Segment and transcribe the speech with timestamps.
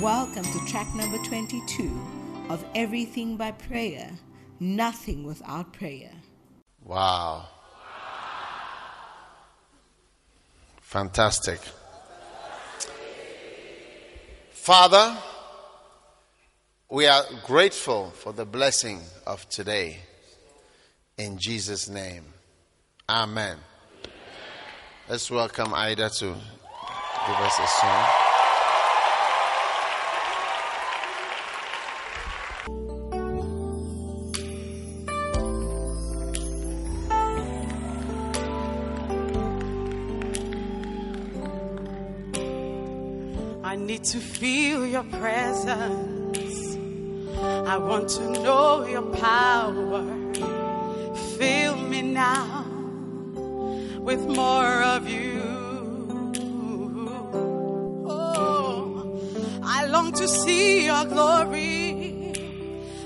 [0.00, 1.88] Welcome to track number 22
[2.50, 4.10] of Everything by Prayer,
[4.58, 6.10] Nothing Without Prayer.
[6.82, 7.46] Wow.
[10.80, 11.60] Fantastic.
[14.50, 15.16] Father,
[16.90, 19.98] we are grateful for the blessing of today.
[21.16, 22.24] In Jesus' name.
[23.08, 23.58] Amen.
[25.08, 28.23] Let's welcome Ida to give us a song.
[43.94, 46.76] Need to feel your presence.
[47.72, 50.02] I want to know your power.
[51.38, 52.66] Fill me now
[54.00, 55.40] with more of you.
[58.04, 59.20] Oh,
[59.62, 62.32] I long to see your glory.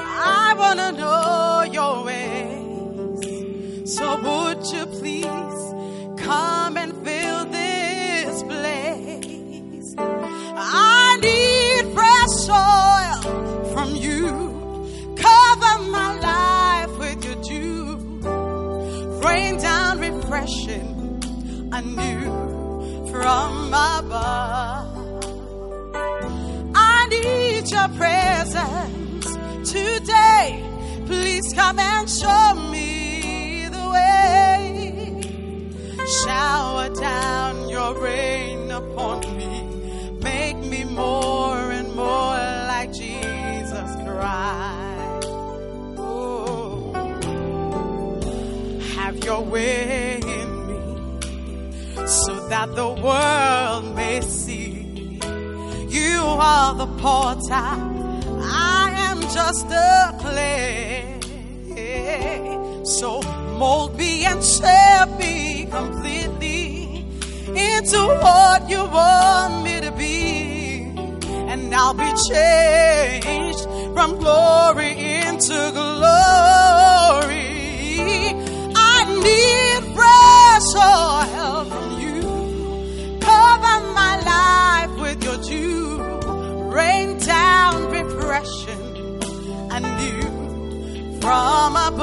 [0.00, 3.94] I want to know your ways.
[3.96, 4.16] So
[20.42, 24.88] refreshing anew from above.
[26.74, 29.26] I need your presence
[29.70, 30.64] today.
[31.06, 35.20] Please come and show me the way.
[36.24, 40.18] Shower down your rain upon me.
[40.22, 42.36] Make me more and more
[42.72, 45.28] like Jesus Christ.
[45.98, 46.92] Oh,
[48.96, 50.21] have your way
[52.06, 54.82] so that the world may see
[55.92, 57.52] you are the potter.
[57.52, 61.18] I am just a clay.
[62.84, 63.20] So
[63.58, 67.04] mold me and shape me completely
[67.48, 70.92] into what you want me to be.
[71.50, 74.92] And I'll be changed from glory
[75.26, 76.62] into glory.
[78.74, 79.61] I need
[91.22, 92.02] from above.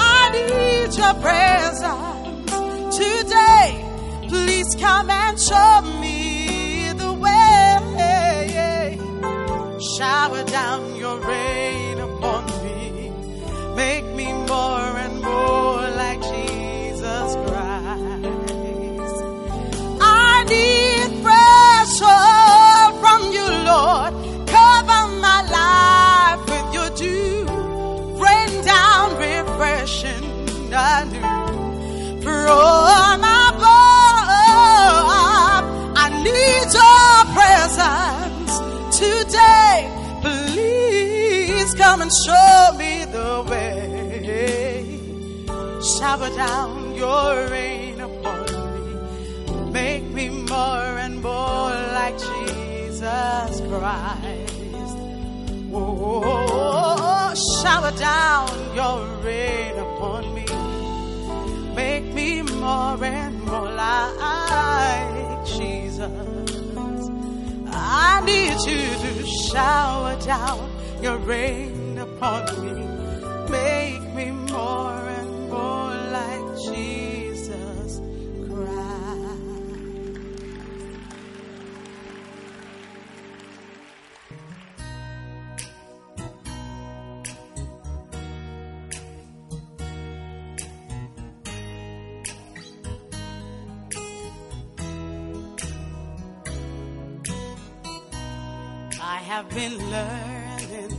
[0.00, 3.68] I need your presence today.
[4.28, 7.38] Please come and show me the way.
[9.96, 10.96] Shower down
[32.48, 33.64] from above.
[36.04, 38.52] I need your presence
[39.02, 39.76] today.
[40.22, 44.84] Please come and show me the way.
[45.92, 49.72] Shower down your rain upon me.
[49.72, 54.96] Make me more and more like Jesus Christ.
[55.70, 60.46] Oh, shower down your rain upon me.
[61.74, 62.07] Make
[62.60, 67.10] more and more like Jesus.
[67.70, 70.70] I need you to shower down
[71.02, 72.72] your rain upon me.
[73.50, 74.97] Make me more
[99.28, 100.90] have been learning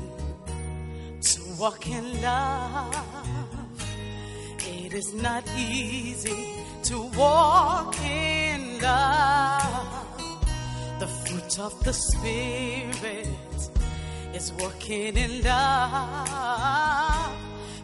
[1.20, 2.96] to walk in love.
[4.60, 10.06] It is not easy to walk in love.
[11.00, 13.28] The fruit of the Spirit
[14.36, 17.32] is working in love.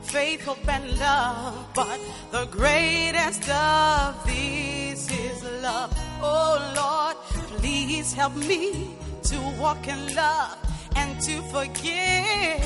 [0.03, 1.67] Faith, hope, and love.
[1.73, 1.99] But
[2.29, 5.91] the greatest of these is love.
[6.21, 7.15] Oh Lord,
[7.57, 8.95] please help me
[9.35, 10.57] to walk in love
[10.95, 12.61] and to forgive.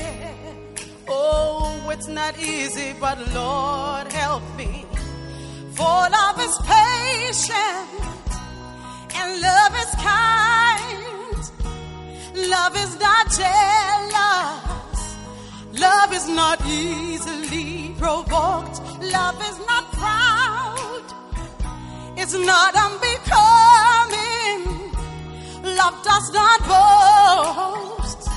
[1.08, 4.86] Oh, it's not easy, but Lord, help me.
[5.76, 8.28] For love is patient
[9.18, 11.42] and love is kind.
[12.54, 15.00] Love is not jealous.
[15.86, 18.76] Love is not easily provoked.
[19.18, 21.06] Love is not proud.
[22.16, 24.19] It's not unbecoming.
[25.82, 28.28] Love does not boast.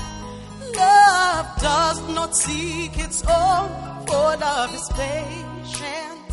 [0.74, 3.68] Love does not seek its own.
[4.06, 6.30] For love is patient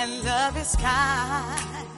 [0.00, 1.88] and love is kind.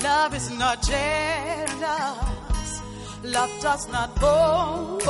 [0.00, 2.70] Love is not jealous.
[3.24, 5.06] Love does not boast.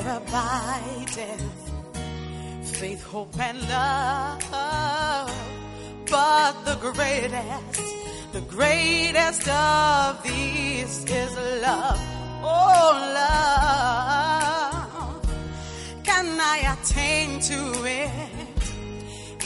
[0.00, 1.70] There abideth
[2.78, 5.30] faith, hope, and love.
[6.10, 7.82] But the greatest,
[8.32, 12.00] the greatest of these is love.
[12.42, 14.74] Oh, love.
[16.02, 18.10] Can I attain to it?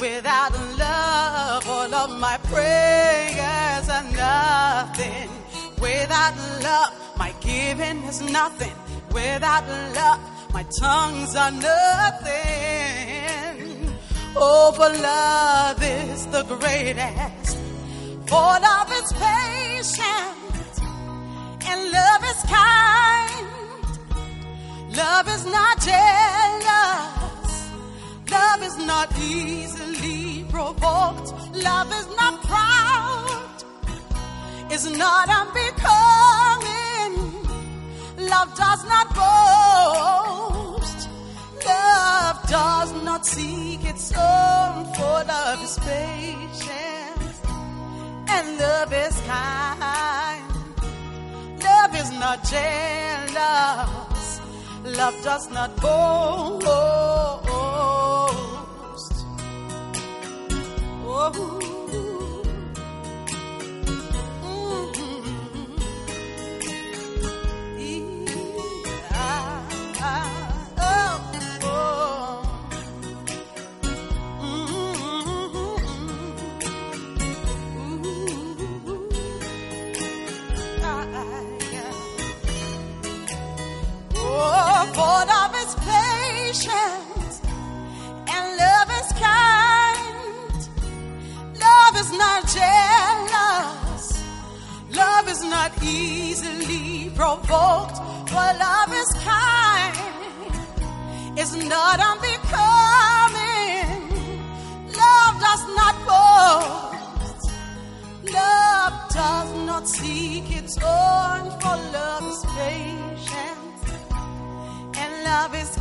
[0.00, 5.30] Without love, all of my prayers are nothing.
[5.80, 8.76] Without love, my giving is nothing.
[9.12, 12.36] Without love, my tongues are nothing.
[14.34, 17.58] Oh, for love is the greatest.
[18.26, 20.72] For love is patient,
[21.70, 23.48] and love is kind.
[25.02, 27.50] Love is not jealous.
[28.36, 31.28] Love is not easily provoked.
[31.68, 33.56] Love is not proud.
[34.72, 37.14] Is not unbecoming.
[38.32, 39.27] Love does not boast.
[43.18, 44.84] Not seek its own.
[44.94, 47.34] For love is patient
[48.28, 50.44] and love is kind.
[51.64, 54.40] Love is not jealous.
[54.84, 56.66] Love does not boast.
[61.20, 61.57] Oh.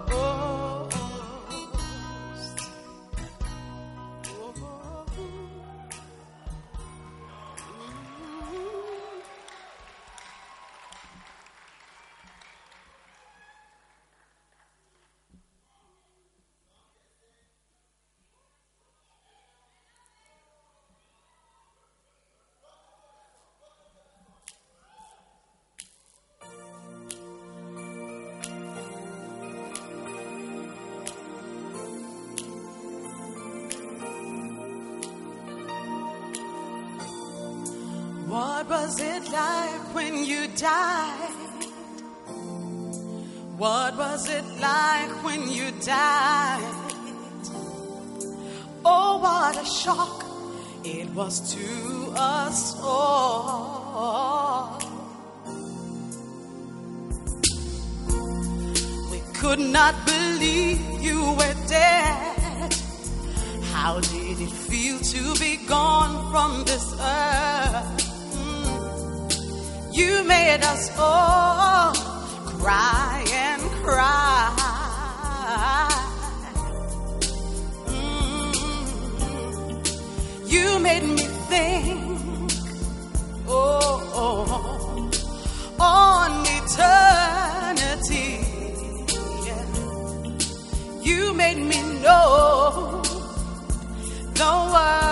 [38.67, 41.36] What was it like when you died?
[43.57, 46.93] What was it like when you died?
[48.84, 50.25] Oh, what a shock
[50.84, 54.79] it was to us all.
[59.12, 62.74] We could not believe you were dead.
[63.72, 68.14] How did it feel to be gone from this earth?
[69.96, 71.94] You made us all
[72.60, 74.52] cry and cry.
[77.88, 78.54] Mm.
[80.52, 82.52] You made me think,
[83.48, 84.66] oh, oh
[85.80, 88.32] on eternity.
[91.10, 93.02] You made me know
[94.34, 95.04] the word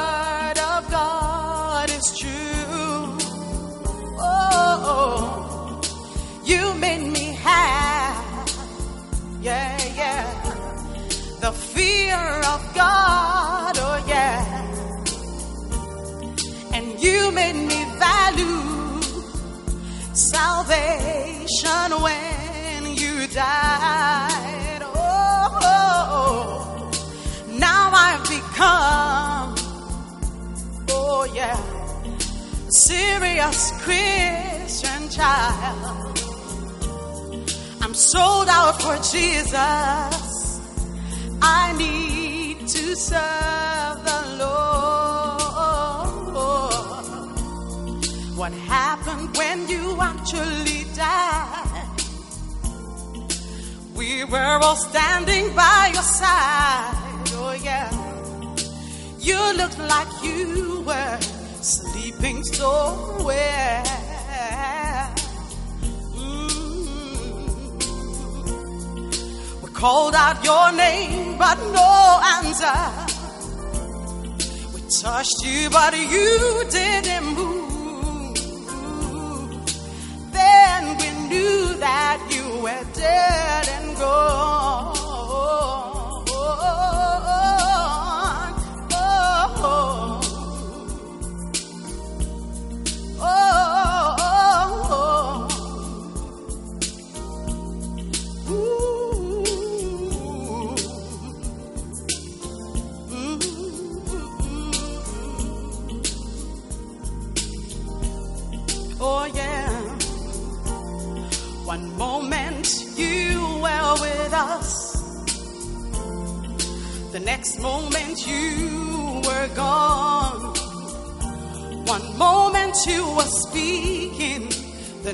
[20.73, 24.81] salvation when you died.
[24.95, 26.01] Oh,
[27.49, 29.55] now I've become,
[30.89, 31.57] oh yeah,
[32.67, 36.19] a serious Christian child.
[37.81, 39.51] I'm sold out for Jesus.
[41.41, 44.73] I need to serve the Lord.
[48.35, 49.02] What happened
[49.73, 52.01] you actually died?
[53.95, 56.93] We were all standing by your side.
[57.41, 57.89] Oh, yeah.
[59.19, 61.17] You looked like you were
[61.61, 62.71] sleeping so
[63.23, 63.85] well.
[66.15, 67.21] Mm.
[69.61, 72.79] We called out your name, but no answer.
[74.73, 77.62] We touched you, but you didn't move.
[81.33, 85.02] Knew that you were dead and gone.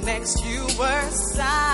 [0.05, 1.68] Next you were silent.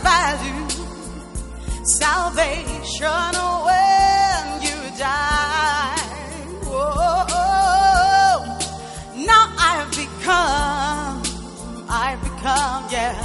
[0.00, 0.68] Value
[1.84, 3.34] salvation
[3.66, 5.98] when you died.
[6.64, 7.24] Whoa,
[9.26, 11.22] now I've become,
[11.88, 13.16] I've become, yeah,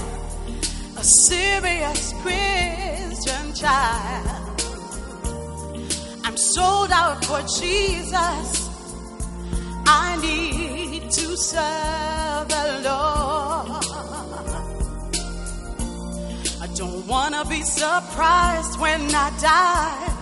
[0.98, 4.62] a serious Christian child.
[6.24, 8.70] I'm sold out for Jesus.
[9.90, 13.87] I need to serve the Lord.
[16.78, 20.14] Don't wanna be surprised when I die.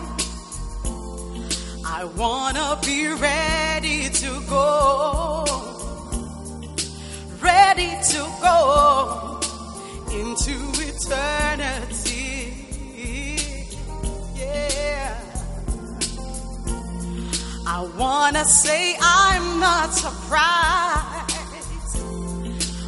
[1.86, 5.44] I wanna be ready to go,
[7.42, 9.42] ready to go
[10.14, 10.56] into
[10.92, 12.54] eternity.
[14.38, 15.20] Yeah.
[17.68, 21.36] I wanna say I'm not surprised.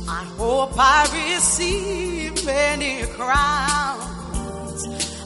[0.08, 2.17] I hope I receive
[2.48, 4.82] many crowns.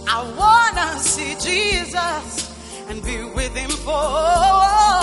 [0.08, 2.52] I wanna see Jesus
[2.90, 5.01] and be with him forever.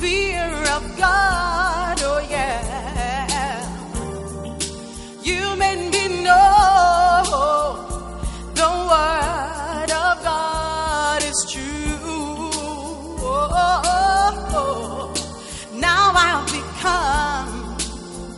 [0.00, 3.60] Fear of God, oh yeah.
[5.22, 7.84] You made me know
[8.54, 11.64] the word of God is true.
[14.60, 15.12] Oh,
[15.74, 17.76] now I've become,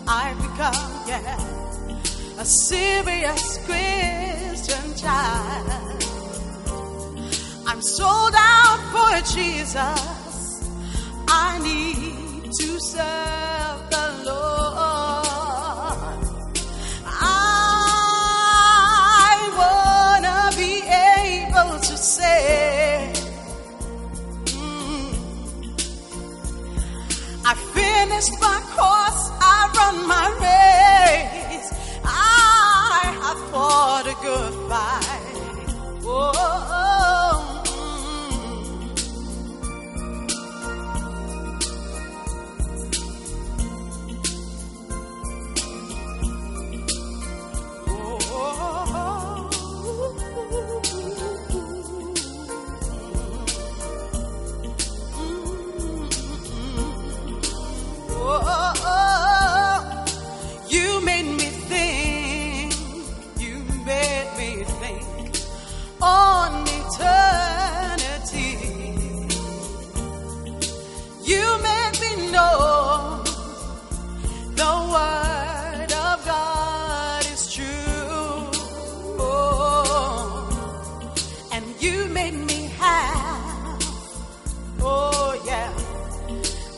[0.08, 5.66] I've become, yeah, a serious Christian child.
[7.66, 10.19] I'm sold out for Jesus.
[11.62, 13.39] Need to serve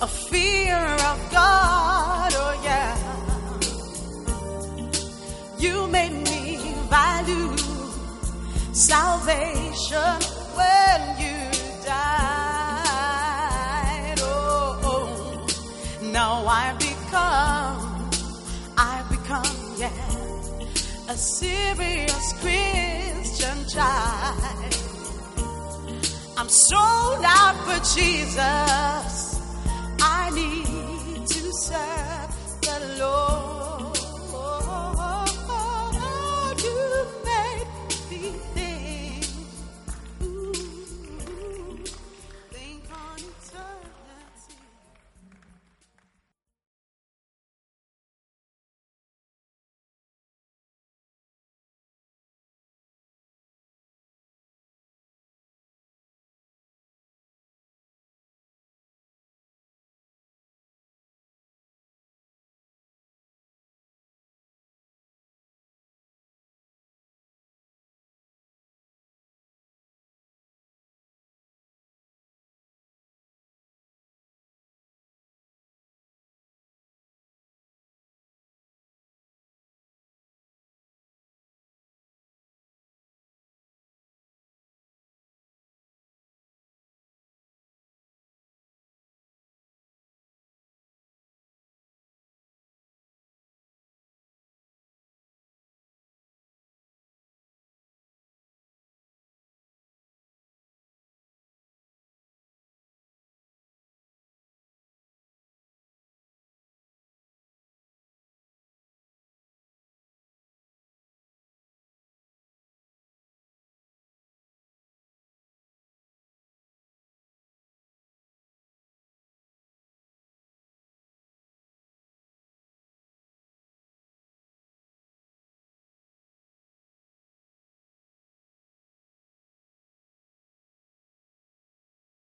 [0.02, 2.32] a fear of God.
[2.34, 2.96] Oh yeah.
[5.58, 7.56] You made me value
[8.72, 10.18] salvation
[10.58, 11.38] when you
[11.86, 12.18] died.
[14.18, 15.46] Oh, oh.
[16.10, 18.10] now I become,
[18.76, 24.74] I become, yeah, a serious Christian child.
[26.36, 29.21] I'm sold out for Jesus.